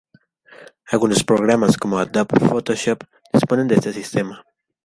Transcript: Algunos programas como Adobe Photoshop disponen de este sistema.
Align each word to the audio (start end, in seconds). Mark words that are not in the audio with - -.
Algunos 0.89 1.23
programas 1.23 1.77
como 1.77 1.99
Adobe 1.99 2.39
Photoshop 2.49 3.03
disponen 3.31 3.67
de 3.67 3.75
este 3.75 3.93
sistema. 3.93 4.43